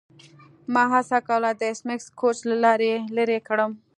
ما 0.73 0.83
هڅه 0.93 1.17
کوله 1.27 1.49
د 1.59 1.61
ایس 1.67 1.79
میکس 1.87 2.07
کوچ 2.19 2.37
له 2.49 2.55
لارې 2.63 2.93
لیرې 3.15 3.39
کړم 3.47 3.71